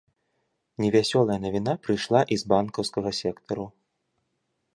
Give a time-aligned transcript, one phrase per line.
[0.83, 3.65] Невясёлая навіна прыйшла і з банкаўскага сектару.